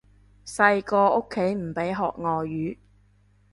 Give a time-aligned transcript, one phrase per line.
[0.47, 2.77] 細個屋企唔俾學外語